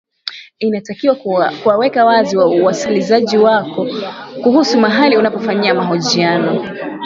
[0.59, 1.15] inatakiwa
[1.63, 3.87] kuwaweka wazi wasikilizaji wako
[4.43, 6.65] kuhusu mahali unapofanyia mahojiano